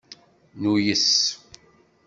[0.61, 1.05] Nuyes.